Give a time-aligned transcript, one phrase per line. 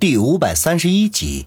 [0.00, 1.46] 第五百三十一集，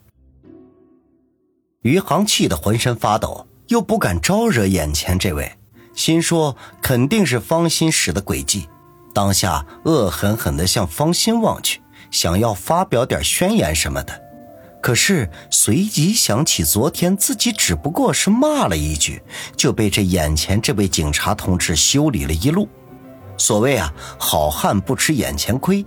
[1.82, 5.52] 余杭气得浑身发抖，又不敢招惹眼前这位，
[5.96, 8.70] 心说肯定是方心使的诡计，
[9.12, 11.81] 当下恶狠狠地向方心望去，
[12.12, 14.21] 想要发表点宣言什么的，
[14.83, 19.23] 可是随即想起昨天自己只不过是骂了一句，
[19.57, 22.70] 就被这眼前这位警察同志修理了一路。
[23.35, 25.83] 所谓啊，好汉不吃眼前亏。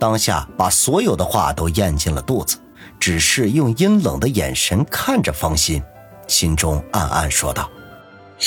[0.00, 2.56] 当下把所有的话都咽进了肚子，
[2.98, 5.82] 只是用阴冷的眼神看着方心，
[6.26, 7.70] 心中暗暗说道：“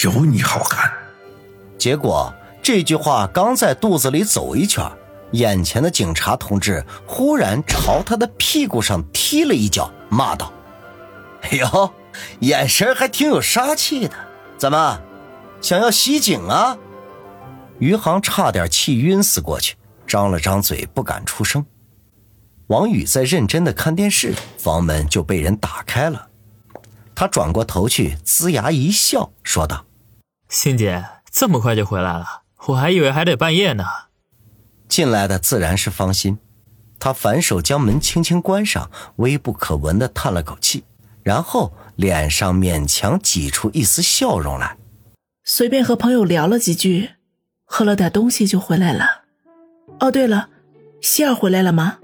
[0.04, 0.92] 有你好看。”
[1.78, 2.34] 结果
[2.64, 4.84] 这句话刚在肚子里走一圈，
[5.34, 10.52] 眼前的警察同志忽然朝他的屁股上踢了一脚，骂道
[11.44, 11.92] ：“哎呦，
[12.40, 14.16] 眼神还挺有杀气的，
[14.58, 15.00] 怎么
[15.62, 16.76] 想要袭警啊？”
[17.78, 19.76] 余杭差点气晕死过去。
[20.14, 21.66] 张了张嘴，不敢出声。
[22.68, 26.30] 王宇在认真的看电视，房门就被人打开了。
[27.16, 29.88] 他转过头去，呲牙一笑，说道
[30.50, 33.84] ：“欣姐，这么快就回来了，我还以为还得半夜呢。”
[34.88, 36.38] 进来的自然是方心，
[37.00, 40.84] 他反手将门轻轻关上，微不可闻的叹了口气，
[41.24, 44.78] 然后脸上勉强挤出一丝笑容来
[45.44, 47.14] ：“随便和朋友聊了几句，
[47.66, 49.22] 喝了点东西就回来了。”
[50.00, 50.50] 哦，对了，
[51.02, 51.98] 希儿回来了吗？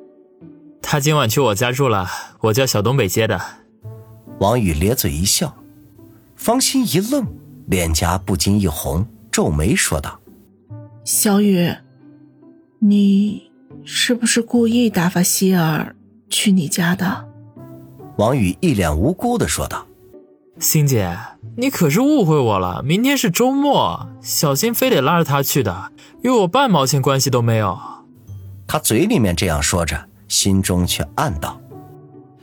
[0.81, 2.07] 他今晚去我家住了，
[2.41, 3.39] 我叫小东北接的。
[4.39, 5.53] 王宇咧嘴一笑，
[6.35, 7.25] 方心一愣，
[7.67, 10.19] 脸颊不禁一红，皱眉说道
[11.03, 11.69] ：“小雨，
[12.79, 13.51] 你
[13.83, 15.95] 是不是故意打发希儿
[16.29, 17.27] 去你家的？”
[18.17, 19.85] 王宇一脸无辜的说道
[20.59, 21.17] ：“欣姐，
[21.55, 27.79] 你可是误会我了，明天是周末，小新非得拉着他去的。”与我半毛钱关系都没有。
[28.67, 31.61] 他嘴里面这样说着，心中却暗道：“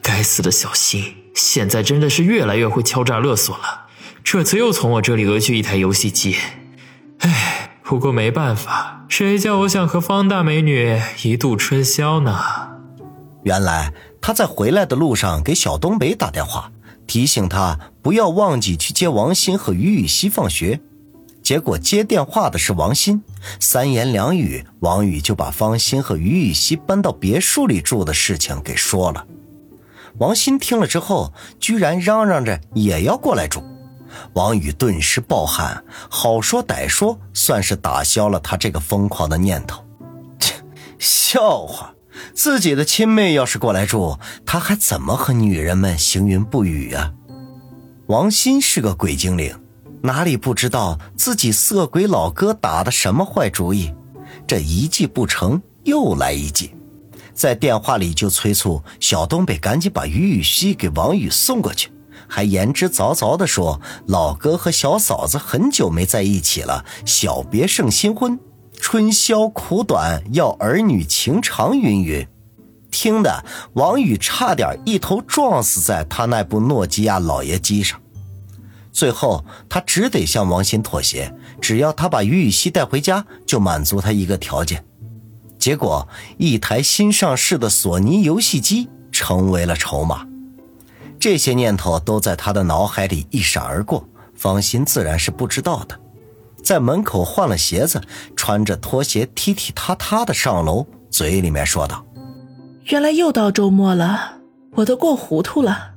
[0.00, 3.82] 该死的小新，现在真的是越来越会敲诈勒索了。
[4.24, 6.36] 这次又从我这里讹去一台游戏机。
[7.18, 12.40] 唉，不过没办法，谁叫我想和方大美女一度春宵呢？”
[13.44, 13.92] 原来
[14.22, 16.72] 他在回来的路上给小东北打电话，
[17.06, 20.78] 提醒他不要忘记去接王鑫和于雨溪放学。
[21.42, 23.20] 结果接电话的是王鑫，
[23.58, 29.26] 三言两语，王宇就把方心和于雨溪搬到别墅里住的事情给说了。
[30.18, 33.60] 王鑫听了之后，居然嚷嚷着也要过来住。
[34.34, 39.84] 王宇顿时暴汗，好说歹说，算是打消了他这个疯狂的念头。
[40.38, 40.54] 切，
[41.00, 41.92] 笑话，
[42.36, 47.12] 自己的亲妹要是过来住，他还怎么和女人们行云布雨啊？
[48.06, 49.52] 王鑫是个鬼精灵。
[50.02, 53.92] 哪里不知道自己色鬼老哥打的什么坏主意？
[54.46, 56.72] 这一计不成，又来一计，
[57.34, 61.90] 在电话里就催促小东北赶紧把于雨溪给王宇送过去，
[62.28, 68.38] 还言之凿凿地说老哥和小嫂子很久没在一起了，小别胜新婚，
[68.78, 72.28] 春宵苦短，要儿女情长，云云。
[72.98, 78.00] 听的王宇差点一头撞死在他那部诺基亚老爷机上。
[78.90, 81.30] 最后，他只得向王鑫妥协，
[81.60, 84.82] 只要他把于雨溪带回家，就满足他一个条件。
[85.58, 86.08] 结果，
[86.38, 90.26] 一台新上市的索尼游戏机成为了筹码。
[91.20, 96.00] 这些念头都在他的脑海里一闪而过，方心自然是不知道的。
[96.64, 98.00] 在门口换了鞋子，
[98.34, 102.04] 穿着拖鞋踢踢踏踏的上楼，嘴里面说道
[102.86, 104.38] ：“原来又到周末了，
[104.76, 105.94] 我都过糊涂了。”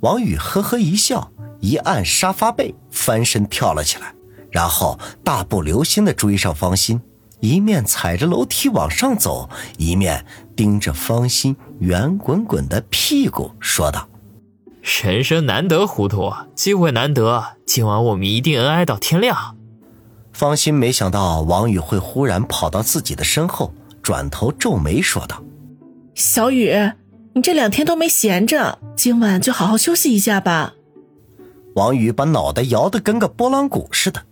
[0.00, 1.32] 王宇呵呵一笑。
[1.60, 4.14] 一按沙发背，翻身跳了起来，
[4.48, 7.00] 然后大步流星的追上方心，
[7.40, 10.24] 一面踩着楼梯往上走，一面
[10.54, 14.08] 盯着方心圆滚滚的屁股，说道
[15.02, 19.56] ：“人生难得糊涂，机会难得，今晚我们一定恩爱到天亮。”
[20.32, 25.42] 方心没想到王宇会忽然跑到自己的身后，转头皱眉说道
[26.18, 26.74] ：“小雨，
[27.32, 30.74] 你这两天都没闲着，今晚就好好休息一下吧。”
[31.76, 34.22] 王宇把脑袋摇得跟个拨浪鼓似的，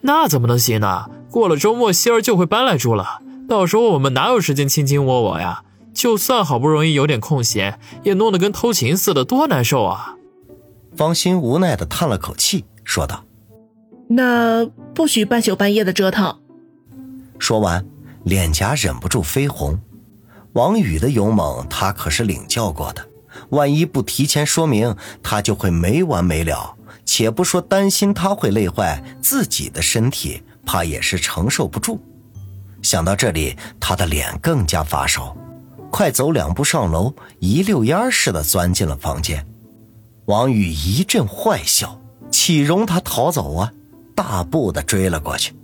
[0.00, 1.08] 那怎么能行呢？
[1.30, 5.62] 过了周末，希儿就会搬来住了，到时候我们哪有时间卿卿我我呀？
[5.94, 10.16] 就算好不容易有点空闲，也弄得跟偷情似的，多难受啊！
[10.96, 13.24] 方心无奈的叹了口气，说道
[14.10, 16.40] ：“那不许半宿半夜的折腾。”
[17.38, 17.86] 说完，
[18.24, 19.78] 脸颊忍不住绯红。
[20.54, 23.06] 王宇的勇猛，他可是领教过的。
[23.50, 26.74] 万一不提前说明，他就会没完没了。
[27.04, 32.00] 且不说担心他会累坏自己的身体，怕也是承受不住。
[32.82, 35.36] 想到这里，他的脸更加发烧。
[35.90, 39.46] 快走两步上楼，一溜烟似的钻进了房间。
[40.26, 43.72] 王宇一阵坏笑，岂容他逃走啊！
[44.14, 45.54] 大步的追了过去。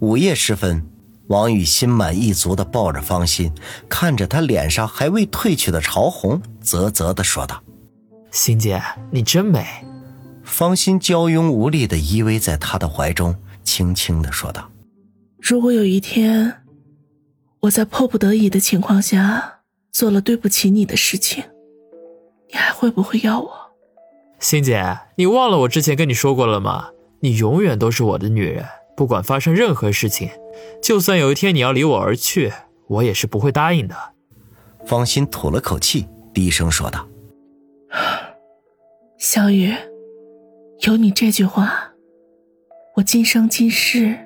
[0.00, 0.89] 午夜时分，
[1.30, 3.52] 王宇心满意足的抱着方心，
[3.88, 7.62] 看着她脸上还未褪去的潮红，啧啧的说道
[8.32, 8.82] ：“欣姐，
[9.12, 9.64] 你真美。”
[10.42, 14.68] 方心娇慵无力的依偎在他的怀中，轻轻的说道
[15.40, 16.64] ：“如果有一天，
[17.60, 19.60] 我在迫不得已的情况下
[19.92, 21.44] 做了对不起你的事情，
[22.48, 23.52] 你还会不会要我？”
[24.40, 26.88] 欣姐，你忘了我之前跟你说过了吗？
[27.20, 28.66] 你永远都是我的女人。
[28.96, 30.30] 不管发生任何事情，
[30.82, 32.52] 就算有一天你要离我而去，
[32.86, 33.96] 我也是不会答应的。
[34.86, 37.06] 方心吐了口气，低声说道
[39.18, 39.74] ：“小雨，
[40.80, 41.92] 有你这句话，
[42.96, 44.18] 我今生今世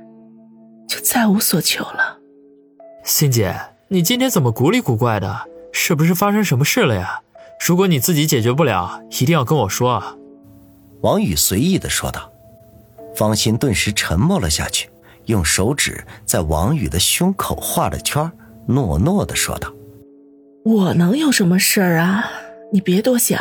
[0.89, 2.19] 就再无所求了。”
[3.05, 3.55] 欣姐，
[3.89, 5.49] 你今天怎么古里古怪的？
[5.73, 7.21] 是不是发生什么事了呀？
[7.67, 10.17] 如果你自己解决不了，一定要跟我说啊。”
[11.03, 12.33] 王宇随意的说道。
[13.15, 14.89] 方心顿时沉默了下去，
[15.27, 18.31] 用手指在王宇的胸口画了圈，
[18.67, 19.73] 诺诺的说道
[20.65, 22.25] ：“我能有什么事儿啊？
[22.73, 23.41] 你别多想，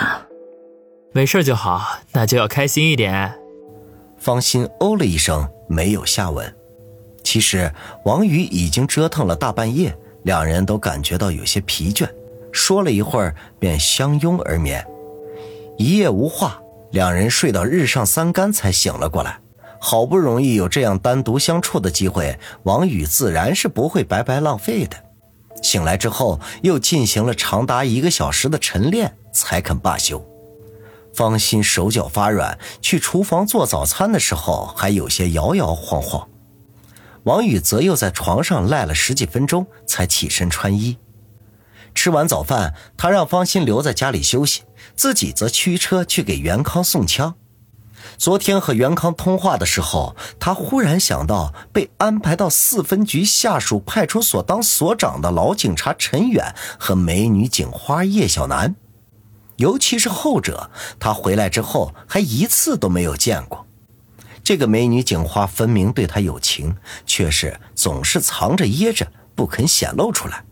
[1.12, 3.34] 没事就好，那就要开心一点。”
[4.18, 6.56] 方心哦了一声，没有下文。
[7.24, 7.72] 其实
[8.06, 12.08] 王宇已经折腾了大半夜，两人都感觉到有些疲倦，
[12.52, 14.86] 说了一会儿便相拥而眠。
[15.78, 16.62] 一夜无话，
[16.92, 19.40] 两人睡到日上三竿才醒了过来。
[19.86, 24.96] 好不容易有这样单独相处的机会，王宇自然是不会白白浪费的。
[25.62, 30.26] 醒来之后，又进行了长达一个小时的晨练，才肯罢休。
[31.14, 36.30] 方心手脚发软，去厨房做早餐的时候还有些摇摇晃晃。
[37.24, 40.98] 王宇则又在床上赖了十几分钟，才起身穿衣。
[41.94, 44.62] 吃完早饭，他让方心留在家里休息，
[44.96, 47.36] 自己则驱车去给袁康送枪。
[48.18, 58.76] 昨天和袁康通话的时候，他忽然想到被安排到四分局下属派出所当所长的老警察陈远和美女警花叶小楠，
[59.58, 60.70] 尤其是后者，
[61.00, 63.66] 他回来之后还一次都没有见过。
[64.44, 66.76] 这个美女警花分明对他有情，
[67.06, 70.44] 却是总是藏着掖着，不肯显露出来，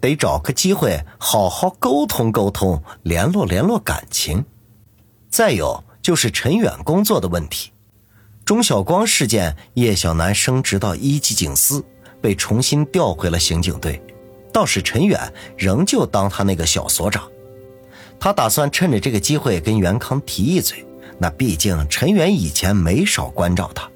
[0.00, 4.44] 得找个机会好好沟通沟通，联络联络感情。
[5.28, 5.84] 再有。
[6.02, 7.72] 就是陈远工作的问题，
[8.44, 11.84] 钟晓光事件，叶小楠升职到一级警司，
[12.20, 14.02] 被重新调回了刑警队，
[14.52, 17.30] 倒是陈远仍旧当他那个小所长。
[18.18, 20.84] 他打算趁着这个机会跟袁康提一嘴，
[21.18, 23.88] 那毕竟陈远以前没少关照他。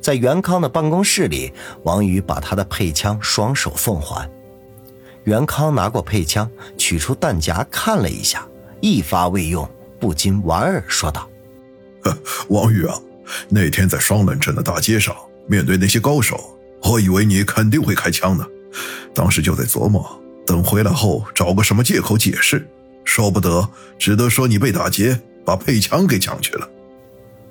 [0.00, 1.52] 在袁康的办公室里，
[1.84, 4.28] 王宇把他的配枪双手奉还，
[5.24, 8.46] 袁康拿过配枪，取出弹夹看了一下，
[8.80, 9.68] 一发未用。
[10.02, 11.30] 不禁莞尔说道
[12.50, 12.98] ：“王宇啊，
[13.48, 15.14] 那天在双冷镇的大街上，
[15.46, 18.44] 面对那些高手，我以为你肯定会开枪呢。
[19.14, 20.04] 当时就在琢磨，
[20.44, 22.68] 等回来后找个什么借口解释，
[23.04, 26.68] 说不得，只得说你被打劫，把配枪给抢去了。”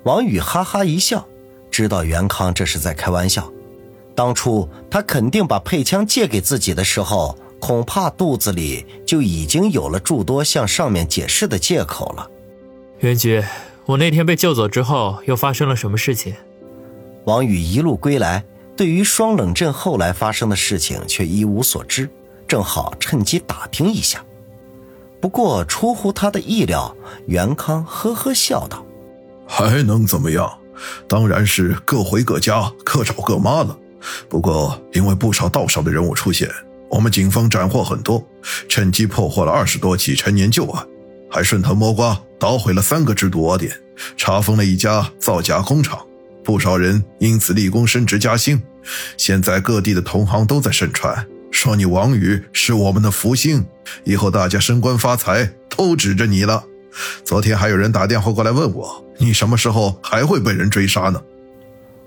[0.04, 1.26] 王宇哈哈一笑，
[1.70, 3.50] 知道袁康这是在开玩笑。
[4.14, 12.28] 当初他肯定把配枪借给自己的时候，恐怕肚子里就已经有了诸多向上面解释的借口了。
[13.02, 13.42] 袁局，
[13.84, 16.36] 我那天被救走之后，又发生了什么事情？
[17.24, 18.44] 王宇一路归来，
[18.76, 22.08] 对于双冷镇后来发生的事情却一无所知，
[22.46, 24.24] 正好趁机打听一下。
[25.20, 28.86] 不过出乎他的意料，袁康呵呵笑道
[29.48, 30.48] ：“还能怎么样？
[31.08, 33.76] 当然是各回各家，各找各妈了。
[34.28, 36.48] 不过因为不少道上的人物出现，
[36.88, 38.24] 我们警方斩获很多，
[38.68, 40.86] 趁机破获了二十多起陈年旧案。”
[41.34, 43.72] 还顺藤摸瓜捣毁了三个制毒窝点，
[44.16, 46.04] 查封了一家造假工厂，
[46.42, 48.60] 不少人因此立功升职加薪。
[49.16, 53.64] 现在各地的同行都在盛传，说你王宇是我们的福星，
[54.02, 56.64] 以后大家升官发财都指着你了。
[57.24, 61.22] 昨天还有人打电话过来问我，你什么时候还会被人追杀呢？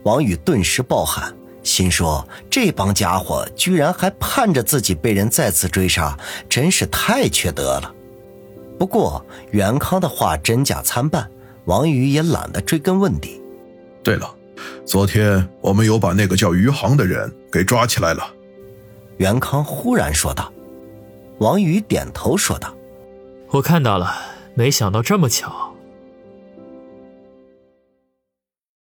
[0.03, 7.94] 王宇顿时暴汗，心说这帮家伙居然还盼着自己被人再次追杀，真是太缺德了。
[8.77, 11.29] 不过袁康的话真假参半，
[11.65, 13.41] 王宇也懒得追根问底。
[14.03, 14.29] 对了，
[14.85, 18.23] 昨天我们有把那个叫余杭的人给抓起来了。
[19.17, 20.51] 袁康忽然说道。
[21.39, 22.73] 王宇点头说道
[23.51, 24.09] ：“我看到了，
[24.53, 25.74] 没想到这么巧。”